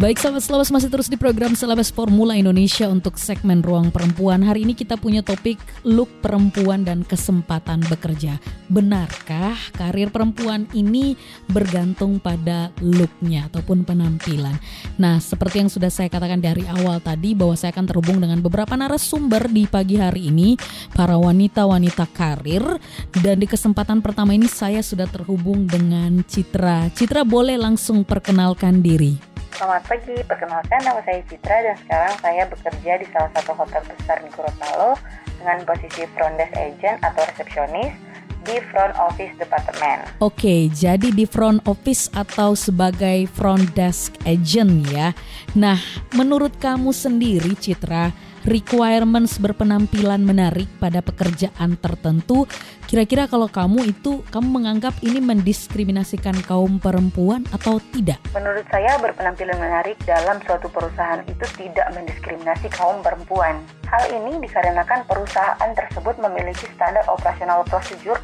[0.00, 4.40] Baik sahabat Selabas masih terus di program Selabas Formula Indonesia untuk segmen Ruang Perempuan.
[4.40, 8.40] Hari ini kita punya topik look perempuan dan kesempatan bekerja.
[8.72, 11.20] Benarkah karir perempuan ini
[11.52, 14.56] bergantung pada looknya ataupun penampilan?
[14.96, 18.72] Nah seperti yang sudah saya katakan dari awal tadi bahwa saya akan terhubung dengan beberapa
[18.80, 20.56] narasumber di pagi hari ini.
[20.96, 22.64] Para wanita-wanita karir
[23.20, 26.88] dan di kesempatan pertama ini saya sudah terhubung dengan Citra.
[26.96, 29.29] Citra boleh langsung perkenalkan diri.
[29.60, 34.16] Selamat pagi, perkenalkan nama saya Citra dan sekarang saya bekerja di salah satu hotel besar
[34.24, 34.96] di Gorontalo
[35.36, 37.92] dengan posisi front desk agent atau resepsionis
[38.48, 40.00] di front office department.
[40.24, 45.12] Oke, jadi di front office atau sebagai front desk agent ya.
[45.52, 45.76] Nah,
[46.16, 48.16] menurut kamu sendiri Citra,
[48.48, 52.48] requirements berpenampilan menarik pada pekerjaan tertentu.
[52.88, 58.18] Kira-kira kalau kamu itu kamu menganggap ini mendiskriminasikan kaum perempuan atau tidak?
[58.32, 63.60] Menurut saya berpenampilan menarik dalam suatu perusahaan itu tidak mendiskriminasi kaum perempuan.
[63.86, 68.18] Hal ini dikarenakan perusahaan tersebut memiliki standar operasional prosedur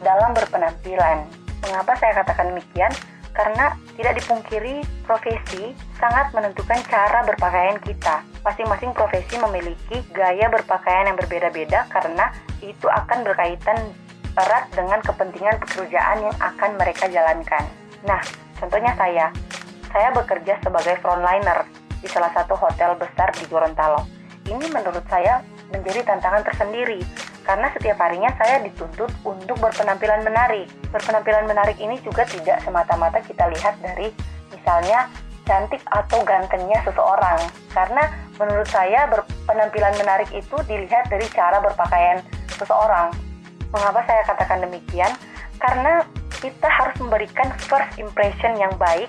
[0.00, 1.28] dalam berpenampilan.
[1.64, 2.92] Mengapa saya katakan demikian?
[3.36, 8.24] karena tidak dipungkiri profesi sangat menentukan cara berpakaian kita.
[8.46, 12.30] Masing-masing profesi memiliki gaya berpakaian yang berbeda-beda karena
[12.62, 13.90] itu akan berkaitan
[14.38, 17.66] erat dengan kepentingan pekerjaan yang akan mereka jalankan.
[18.06, 18.22] Nah,
[18.62, 19.34] contohnya saya.
[19.90, 21.66] Saya bekerja sebagai frontliner
[21.98, 24.06] di salah satu hotel besar di Gorontalo.
[24.46, 25.42] Ini menurut saya
[25.74, 27.02] menjadi tantangan tersendiri
[27.42, 30.70] karena setiap harinya saya dituntut untuk berpenampilan menarik.
[30.94, 34.14] Berpenampilan menarik ini juga tidak semata-mata kita lihat dari
[34.54, 35.10] misalnya
[35.46, 37.40] cantik atau gantengnya seseorang.
[37.72, 38.04] Karena
[38.36, 42.20] menurut saya berpenampilan menarik itu dilihat dari cara berpakaian
[42.58, 43.14] seseorang.
[43.72, 45.12] Mengapa saya katakan demikian?
[45.56, 46.04] Karena
[46.42, 49.08] kita harus memberikan first impression yang baik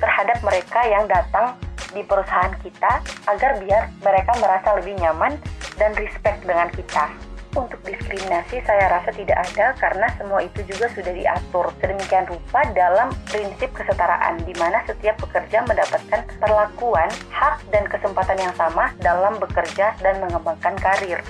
[0.00, 1.54] terhadap mereka yang datang
[1.92, 5.36] di perusahaan kita agar biar mereka merasa lebih nyaman
[5.76, 7.31] dan respect dengan kita.
[7.52, 11.68] Untuk diskriminasi saya rasa tidak ada karena semua itu juga sudah diatur.
[11.84, 18.54] Sedemikian rupa dalam prinsip kesetaraan di mana setiap pekerja mendapatkan perlakuan, hak dan kesempatan yang
[18.56, 21.20] sama dalam bekerja dan mengembangkan karir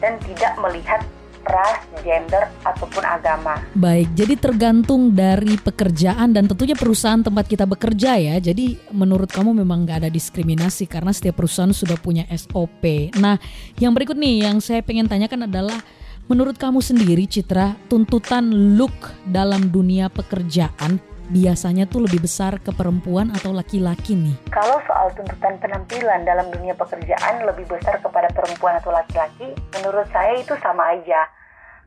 [0.00, 1.04] dan tidak melihat
[1.48, 3.58] ras, gender, ataupun agama.
[3.74, 8.36] Baik, jadi tergantung dari pekerjaan dan tentunya perusahaan tempat kita bekerja ya.
[8.38, 13.12] Jadi menurut kamu memang nggak ada diskriminasi karena setiap perusahaan sudah punya SOP.
[13.18, 13.40] Nah,
[13.80, 15.80] yang berikut nih yang saya pengen tanyakan adalah
[16.28, 18.94] menurut kamu sendiri Citra, tuntutan look
[19.24, 24.36] dalam dunia pekerjaan biasanya tuh lebih besar ke perempuan atau laki-laki nih?
[24.48, 30.40] Kalau soal tuntutan penampilan dalam dunia pekerjaan lebih besar kepada perempuan atau laki-laki, menurut saya
[30.40, 31.28] itu sama aja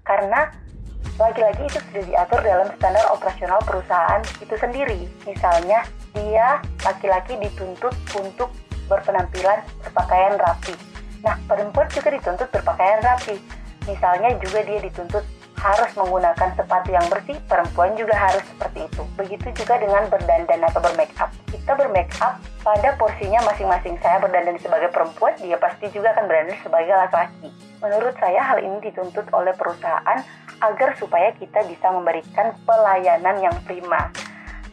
[0.03, 0.49] karena
[1.19, 5.05] lagi-lagi itu sudah diatur dalam standar operasional perusahaan itu sendiri.
[5.27, 5.85] Misalnya,
[6.17, 8.49] dia laki-laki dituntut untuk
[8.89, 10.73] berpenampilan berpakaian rapi.
[11.21, 13.37] Nah, perempuan juga dituntut berpakaian rapi.
[13.85, 15.23] Misalnya juga dia dituntut
[15.61, 19.05] harus menggunakan sepatu yang bersih, perempuan juga harus seperti itu.
[19.13, 21.29] Begitu juga dengan berdandan atau bermake up.
[21.53, 23.93] Kita bermake up pada porsinya masing-masing.
[24.01, 27.49] Saya berdandan sebagai perempuan, dia pasti juga akan berdandan sebagai laki-laki.
[27.77, 30.19] Menurut saya hal ini dituntut oleh perusahaan
[30.65, 34.09] agar supaya kita bisa memberikan pelayanan yang prima.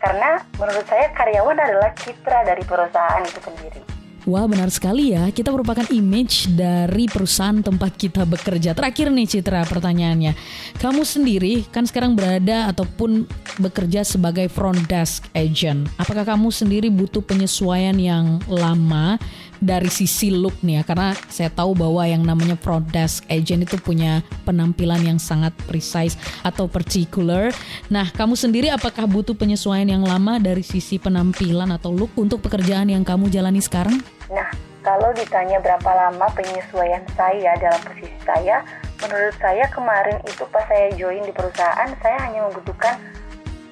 [0.00, 3.97] Karena menurut saya karyawan adalah citra dari perusahaan itu sendiri.
[4.28, 8.76] Wah benar sekali ya, kita merupakan image dari perusahaan tempat kita bekerja.
[8.76, 10.36] Terakhir nih Citra pertanyaannya,
[10.76, 13.24] kamu sendiri kan sekarang berada ataupun
[13.56, 15.88] bekerja sebagai front desk agent.
[15.96, 19.16] Apakah kamu sendiri butuh penyesuaian yang lama
[19.64, 23.80] dari sisi look nih ya karena saya tahu bahwa yang namanya front desk agent itu
[23.80, 27.48] punya penampilan yang sangat precise atau particular.
[27.88, 32.92] Nah, kamu sendiri apakah butuh penyesuaian yang lama dari sisi penampilan atau look untuk pekerjaan
[32.92, 34.17] yang kamu jalani sekarang?
[34.28, 34.48] Nah,
[34.84, 38.64] kalau ditanya berapa lama penyesuaian saya dalam posisi saya,
[39.00, 42.96] menurut saya kemarin itu pas saya join di perusahaan, saya hanya membutuhkan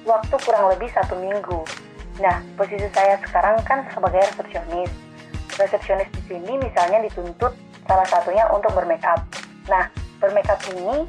[0.05, 1.61] waktu kurang lebih satu minggu.
[2.17, 4.89] Nah, posisi saya sekarang kan sebagai resepsionis
[5.57, 7.49] resepsionis di sini misalnya dituntut
[7.89, 9.25] salah satunya untuk bermake up.
[9.65, 9.89] Nah,
[10.21, 11.05] bermake up ini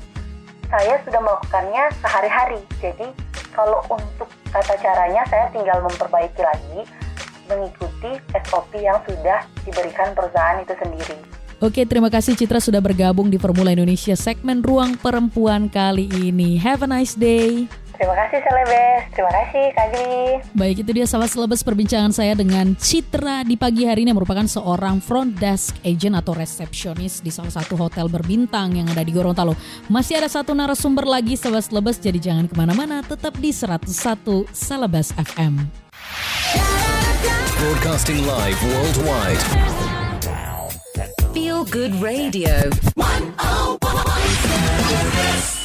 [0.72, 2.60] saya sudah melakukannya sehari-hari.
[2.80, 3.12] Jadi,
[3.52, 6.80] kalau untuk tata caranya saya tinggal memperbaiki lagi
[7.48, 8.12] mengikuti
[8.46, 11.18] SOP yang sudah diberikan perusahaan itu sendiri.
[11.58, 16.54] Oke, terima kasih Citra sudah bergabung di Formula Indonesia segmen Ruang Perempuan kali ini.
[16.54, 17.66] Have a nice day.
[17.98, 20.26] Terima kasih Selebes, terima kasih Kak Gili.
[20.54, 24.46] Baik itu dia sahabat Selebes perbincangan saya dengan Citra di pagi hari ini yang merupakan
[24.46, 29.58] seorang front desk agent atau resepsionis di salah satu hotel berbintang yang ada di Gorontalo.
[29.90, 33.90] Masih ada satu narasumber lagi sahabat Selebes jadi jangan ke mana-mana tetap di 101
[34.54, 35.87] Selebes FM.
[37.68, 39.42] Broadcasting live worldwide.
[41.34, 42.70] Feel Good Radio.
[42.94, 45.57] 101.